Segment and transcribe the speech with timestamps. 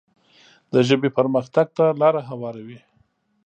[0.71, 2.79] د ژبې پرمختګ ته لاره هواروي.